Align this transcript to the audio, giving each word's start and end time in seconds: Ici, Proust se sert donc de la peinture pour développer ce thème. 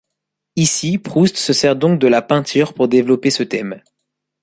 Ici, 0.55 0.97
Proust 0.97 1.37
se 1.37 1.53
sert 1.53 1.75
donc 1.75 1.99
de 1.99 2.07
la 2.07 2.23
peinture 2.23 2.73
pour 2.73 2.87
développer 2.87 3.29
ce 3.29 3.43
thème. 3.43 3.83